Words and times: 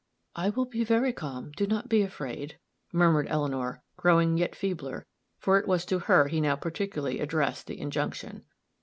"I 0.35 0.49
will 0.49 0.65
be 0.65 0.83
very 0.83 1.13
calm; 1.13 1.51
do 1.51 1.67
not 1.67 1.87
be 1.87 2.01
afraid," 2.01 2.57
murmured 2.91 3.27
Eleanor, 3.29 3.83
growing 3.97 4.35
yet 4.35 4.55
feebler, 4.55 5.05
for 5.37 5.59
it 5.59 5.67
was 5.67 5.85
to 5.85 5.99
her 5.99 6.27
he 6.27 6.41
now 6.41 6.55
particularly 6.55 7.19
addressed 7.19 7.67
the 7.67 7.79
injunction. 7.79 8.45